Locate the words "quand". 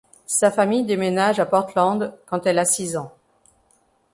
2.25-2.47